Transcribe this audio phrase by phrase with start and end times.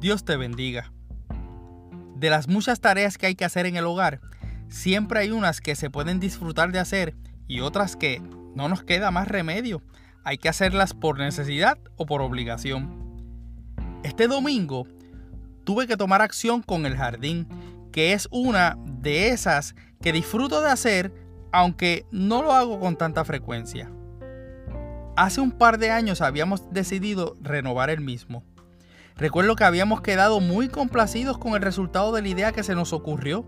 [0.00, 0.92] Dios te bendiga.
[2.14, 4.20] De las muchas tareas que hay que hacer en el hogar,
[4.68, 7.16] siempre hay unas que se pueden disfrutar de hacer
[7.48, 8.22] y otras que
[8.54, 9.82] no nos queda más remedio.
[10.22, 13.74] Hay que hacerlas por necesidad o por obligación.
[14.04, 14.86] Este domingo
[15.64, 17.48] tuve que tomar acción con el jardín,
[17.90, 21.12] que es una de esas que disfruto de hacer,
[21.50, 23.90] aunque no lo hago con tanta frecuencia.
[25.16, 28.44] Hace un par de años habíamos decidido renovar el mismo.
[29.18, 32.92] Recuerdo que habíamos quedado muy complacidos con el resultado de la idea que se nos
[32.92, 33.44] ocurrió.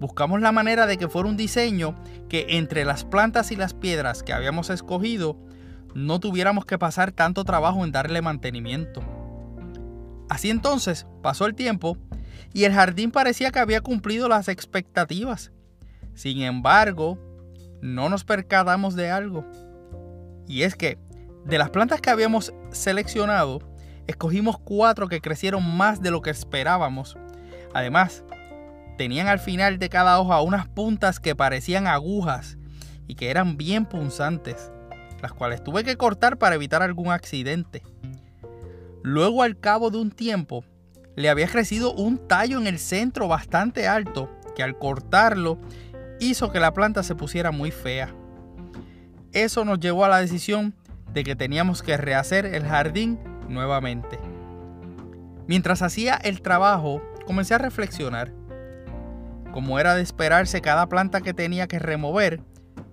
[0.00, 1.94] Buscamos la manera de que fuera un diseño
[2.30, 5.36] que entre las plantas y las piedras que habíamos escogido
[5.94, 9.02] no tuviéramos que pasar tanto trabajo en darle mantenimiento.
[10.30, 11.98] Así entonces pasó el tiempo
[12.54, 15.52] y el jardín parecía que había cumplido las expectativas.
[16.14, 17.18] Sin embargo,
[17.82, 19.44] no nos percatamos de algo.
[20.48, 20.96] Y es que
[21.44, 23.69] de las plantas que habíamos seleccionado,
[24.10, 27.16] escogimos cuatro que crecieron más de lo que esperábamos.
[27.72, 28.24] Además,
[28.98, 32.58] tenían al final de cada hoja unas puntas que parecían agujas
[33.06, 34.70] y que eran bien punzantes,
[35.22, 37.82] las cuales tuve que cortar para evitar algún accidente.
[39.02, 40.64] Luego al cabo de un tiempo,
[41.16, 45.58] le había crecido un tallo en el centro bastante alto, que al cortarlo
[46.18, 48.14] hizo que la planta se pusiera muy fea.
[49.32, 50.74] Eso nos llevó a la decisión
[51.12, 53.18] de que teníamos que rehacer el jardín
[53.50, 54.18] nuevamente.
[55.46, 58.32] Mientras hacía el trabajo, comencé a reflexionar.
[59.52, 62.40] Como era de esperarse, cada planta que tenía que remover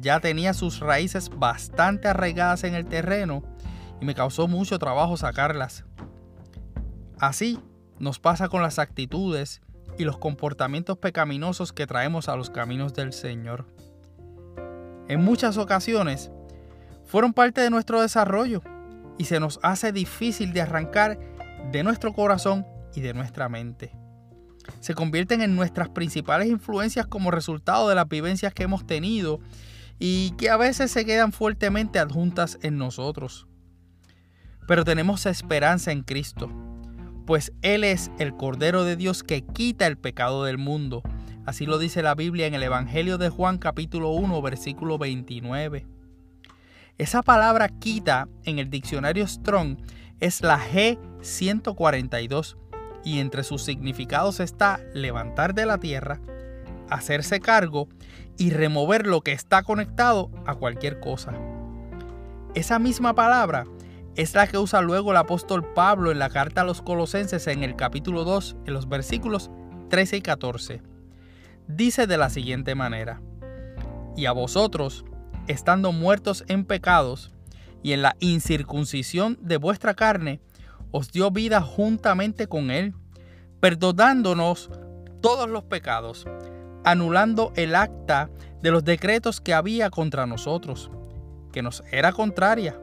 [0.00, 3.42] ya tenía sus raíces bastante arraigadas en el terreno
[4.00, 5.84] y me causó mucho trabajo sacarlas.
[7.18, 7.60] Así
[7.98, 9.60] nos pasa con las actitudes
[9.98, 13.66] y los comportamientos pecaminosos que traemos a los caminos del Señor.
[15.08, 16.30] En muchas ocasiones
[17.04, 18.62] fueron parte de nuestro desarrollo
[19.18, 21.18] y se nos hace difícil de arrancar
[21.72, 23.92] de nuestro corazón y de nuestra mente.
[24.80, 29.40] Se convierten en nuestras principales influencias como resultado de las vivencias que hemos tenido
[29.98, 33.46] y que a veces se quedan fuertemente adjuntas en nosotros.
[34.66, 36.50] Pero tenemos esperanza en Cristo,
[37.26, 41.02] pues Él es el Cordero de Dios que quita el pecado del mundo.
[41.46, 45.97] Así lo dice la Biblia en el Evangelio de Juan capítulo 1 versículo 29.
[46.98, 49.78] Esa palabra quita en el diccionario Strong
[50.18, 52.56] es la G142
[53.04, 56.20] y entre sus significados está levantar de la tierra,
[56.90, 57.88] hacerse cargo
[58.36, 61.34] y remover lo que está conectado a cualquier cosa.
[62.56, 63.66] Esa misma palabra
[64.16, 67.62] es la que usa luego el apóstol Pablo en la carta a los colosenses en
[67.62, 69.52] el capítulo 2, en los versículos
[69.90, 70.82] 13 y 14.
[71.68, 73.20] Dice de la siguiente manera,
[74.16, 75.04] y a vosotros,
[75.48, 77.32] estando muertos en pecados
[77.82, 80.40] y en la incircuncisión de vuestra carne,
[80.90, 82.94] os dio vida juntamente con Él,
[83.60, 84.70] perdonándonos
[85.20, 86.26] todos los pecados,
[86.84, 88.30] anulando el acta
[88.62, 90.90] de los decretos que había contra nosotros,
[91.52, 92.80] que nos era contraria,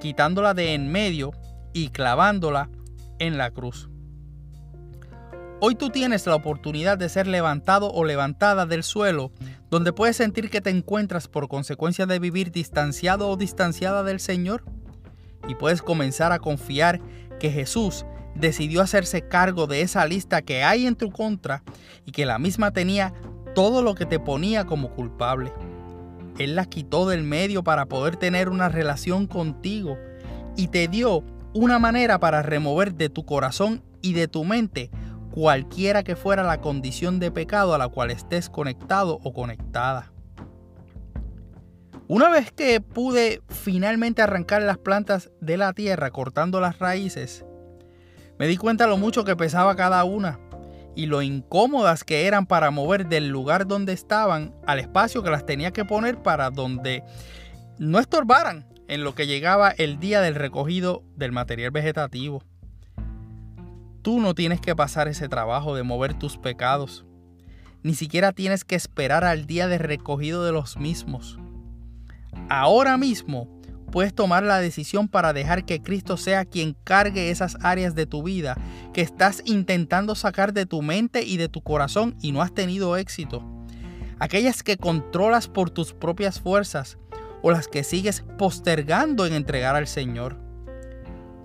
[0.00, 1.32] quitándola de en medio
[1.72, 2.70] y clavándola
[3.18, 3.88] en la cruz.
[5.60, 9.32] Hoy tú tienes la oportunidad de ser levantado o levantada del suelo,
[9.70, 14.64] donde puedes sentir que te encuentras por consecuencia de vivir distanciado o distanciada del Señor.
[15.46, 17.00] Y puedes comenzar a confiar
[17.38, 21.62] que Jesús decidió hacerse cargo de esa lista que hay en tu contra
[22.06, 23.12] y que la misma tenía
[23.54, 25.52] todo lo que te ponía como culpable.
[26.38, 29.98] Él la quitó del medio para poder tener una relación contigo
[30.56, 34.90] y te dio una manera para remover de tu corazón y de tu mente
[35.30, 40.12] cualquiera que fuera la condición de pecado a la cual estés conectado o conectada.
[42.06, 47.44] Una vez que pude finalmente arrancar las plantas de la tierra cortando las raíces,
[48.38, 50.40] me di cuenta lo mucho que pesaba cada una
[50.96, 55.44] y lo incómodas que eran para mover del lugar donde estaban al espacio que las
[55.44, 57.04] tenía que poner para donde
[57.78, 62.42] no estorbaran en lo que llegaba el día del recogido del material vegetativo.
[64.02, 67.04] Tú no tienes que pasar ese trabajo de mover tus pecados.
[67.82, 71.38] Ni siquiera tienes que esperar al día de recogido de los mismos.
[72.48, 73.48] Ahora mismo
[73.90, 78.22] puedes tomar la decisión para dejar que Cristo sea quien cargue esas áreas de tu
[78.22, 78.56] vida
[78.92, 82.96] que estás intentando sacar de tu mente y de tu corazón y no has tenido
[82.96, 83.42] éxito.
[84.18, 86.98] Aquellas que controlas por tus propias fuerzas
[87.42, 90.47] o las que sigues postergando en entregar al Señor.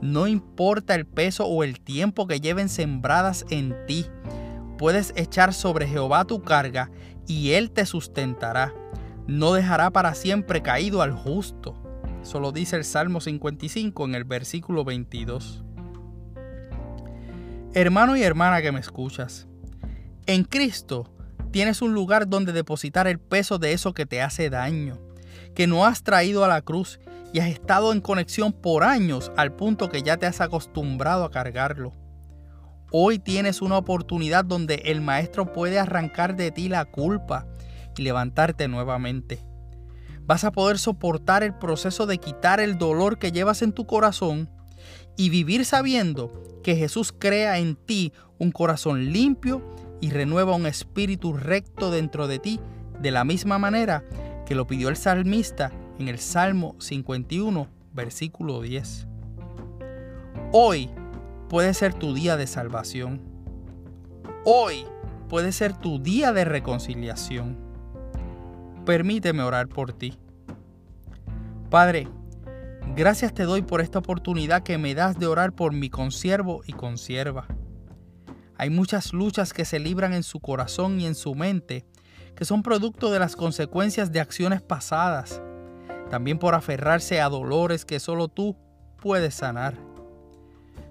[0.04, 4.06] No importa el peso o el tiempo que lleven sembradas en ti,
[4.78, 6.92] puedes echar sobre Jehová tu carga
[7.26, 8.74] y Él te sustentará.
[9.28, 11.82] No dejará para siempre caído al justo.
[12.22, 15.64] Eso lo dice el Salmo 55 en el versículo 22.
[17.74, 19.48] Hermano y hermana que me escuchas,
[20.26, 21.14] en Cristo
[21.52, 25.00] tienes un lugar donde depositar el peso de eso que te hace daño,
[25.56, 27.00] que no has traído a la cruz
[27.34, 31.32] y has estado en conexión por años al punto que ya te has acostumbrado a
[31.32, 31.92] cargarlo.
[32.92, 37.48] Hoy tienes una oportunidad donde el Maestro puede arrancar de ti la culpa
[37.98, 39.44] y levantarte nuevamente.
[40.22, 44.50] Vas a poder soportar el proceso de quitar el dolor que llevas en tu corazón
[45.18, 49.64] y vivir sabiendo que Jesús crea en ti un corazón limpio
[50.02, 52.60] y renueva un espíritu recto dentro de ti
[53.02, 54.04] de la misma manera
[54.46, 59.08] que lo pidió el salmista en el Salmo 51, versículo 10.
[60.52, 60.90] Hoy
[61.50, 63.22] puede ser tu día de salvación.
[64.46, 64.86] Hoy
[65.30, 67.58] puede ser tu día de reconciliación.
[68.86, 70.18] Permíteme orar por ti.
[71.70, 72.08] Padre,
[72.96, 76.74] gracias te doy por esta oportunidad que me das de orar por mi consiervo y
[76.74, 77.48] consierva.
[78.58, 81.86] Hay muchas luchas que se libran en su corazón y en su mente
[82.36, 85.42] que son producto de las consecuencias de acciones pasadas,
[86.10, 88.56] también por aferrarse a dolores que solo tú
[89.00, 89.76] puedes sanar.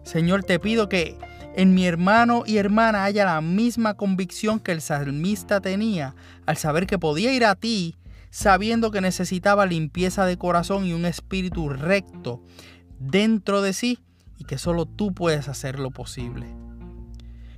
[0.02, 1.16] Señor, te pido que
[1.54, 6.14] en mi hermano y hermana haya la misma convicción que el salmista tenía
[6.46, 7.96] al saber que podía ir a ti,
[8.30, 12.42] sabiendo que necesitaba limpieza de corazón y un espíritu recto
[12.98, 13.98] dentro de sí
[14.38, 16.46] y que solo tú puedes hacer lo posible.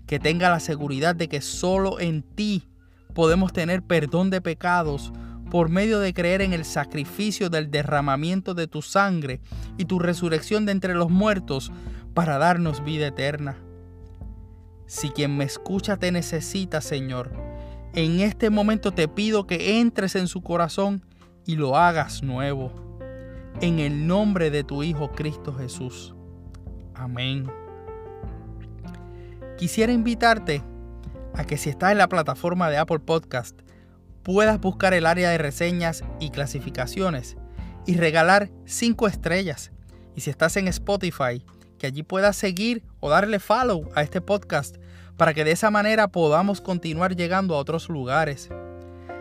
[0.06, 2.68] Que tenga la seguridad de que solo en ti
[3.14, 5.12] podemos tener perdón de pecados
[5.54, 9.40] por medio de creer en el sacrificio del derramamiento de tu sangre
[9.78, 11.70] y tu resurrección de entre los muertos
[12.12, 13.54] para darnos vida eterna.
[14.86, 17.30] Si quien me escucha te necesita, Señor,
[17.92, 21.04] en este momento te pido que entres en su corazón
[21.46, 22.72] y lo hagas nuevo.
[23.60, 26.16] En el nombre de tu Hijo Cristo Jesús.
[26.96, 27.48] Amén.
[29.56, 30.64] Quisiera invitarte
[31.32, 33.63] a que si estás en la plataforma de Apple Podcast,
[34.24, 37.36] puedas buscar el área de reseñas y clasificaciones
[37.86, 39.70] y regalar 5 estrellas.
[40.16, 41.44] Y si estás en Spotify,
[41.78, 44.76] que allí puedas seguir o darle follow a este podcast
[45.16, 48.48] para que de esa manera podamos continuar llegando a otros lugares.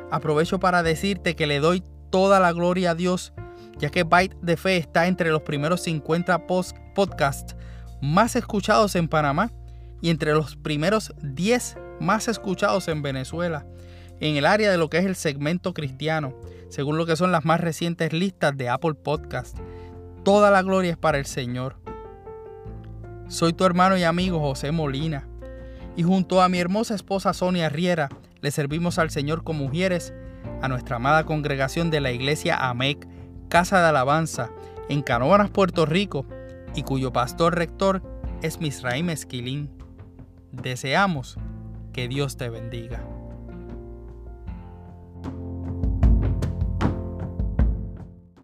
[0.10, 3.34] Aprovecho para decirte que le doy toda la gloria a Dios,
[3.80, 6.48] ya que Byte de Fe está entre los primeros 50
[6.96, 7.56] podcasts
[8.02, 9.52] más escuchados en Panamá
[10.02, 13.66] y entre los primeros 10 más escuchados en Venezuela,
[14.20, 16.34] en el área de lo que es el segmento cristiano,
[16.70, 19.58] según lo que son las más recientes listas de Apple Podcast.
[20.24, 21.76] Toda la gloria es para el Señor.
[23.28, 25.28] Soy tu hermano y amigo José Molina,
[25.96, 28.10] y junto a mi hermosa esposa Sonia Riera,
[28.42, 30.14] le servimos al Señor con mujeres
[30.62, 33.08] a nuestra amada congregación de la iglesia AMEC,
[33.50, 34.50] Casa de Alabanza,
[34.90, 36.26] en Canoanas, Puerto Rico,
[36.76, 38.02] y cuyo pastor rector
[38.42, 39.70] es Misraim Esquilín.
[40.52, 41.38] Deseamos
[41.94, 43.13] que Dios te bendiga.